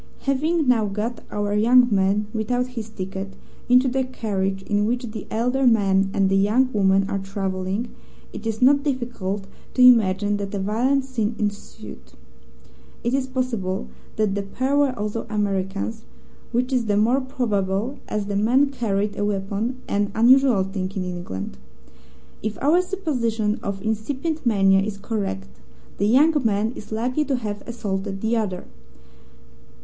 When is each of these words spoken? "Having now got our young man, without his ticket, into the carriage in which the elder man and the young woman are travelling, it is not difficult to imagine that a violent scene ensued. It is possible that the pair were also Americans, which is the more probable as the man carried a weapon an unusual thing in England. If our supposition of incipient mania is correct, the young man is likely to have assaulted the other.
"Having 0.21 0.67
now 0.67 0.85
got 0.87 1.21
our 1.29 1.53
young 1.53 1.87
man, 1.91 2.25
without 2.33 2.69
his 2.69 2.89
ticket, 2.89 3.35
into 3.69 3.87
the 3.87 4.03
carriage 4.03 4.63
in 4.63 4.87
which 4.87 5.03
the 5.11 5.27
elder 5.29 5.67
man 5.67 6.09
and 6.11 6.27
the 6.27 6.35
young 6.35 6.73
woman 6.73 7.07
are 7.07 7.19
travelling, 7.19 7.87
it 8.33 8.47
is 8.47 8.63
not 8.63 8.81
difficult 8.81 9.45
to 9.75 9.83
imagine 9.83 10.37
that 10.37 10.55
a 10.55 10.57
violent 10.57 11.05
scene 11.05 11.35
ensued. 11.37 12.13
It 13.03 13.13
is 13.13 13.27
possible 13.27 13.89
that 14.15 14.33
the 14.33 14.41
pair 14.41 14.75
were 14.75 14.97
also 14.97 15.27
Americans, 15.29 16.03
which 16.51 16.73
is 16.73 16.85
the 16.87 16.97
more 16.97 17.21
probable 17.21 17.99
as 18.07 18.25
the 18.25 18.35
man 18.35 18.71
carried 18.71 19.15
a 19.19 19.23
weapon 19.23 19.81
an 19.87 20.11
unusual 20.15 20.63
thing 20.63 20.91
in 20.95 21.05
England. 21.05 21.59
If 22.41 22.57
our 22.59 22.81
supposition 22.81 23.59
of 23.61 23.83
incipient 23.83 24.47
mania 24.47 24.81
is 24.81 24.97
correct, 24.97 25.47
the 25.99 26.07
young 26.07 26.33
man 26.43 26.71
is 26.75 26.91
likely 26.91 27.23
to 27.25 27.35
have 27.35 27.61
assaulted 27.67 28.21
the 28.21 28.35
other. 28.35 28.65